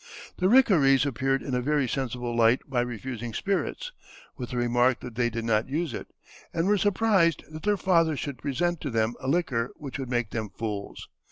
[0.37, 3.91] The Rickarees appeared in a very sensible light by refusing spirits,
[4.35, 6.07] with the remark that they did not use it,
[6.51, 10.31] and were surprised that their father should present to them a liquor which would make
[10.31, 11.07] them fools.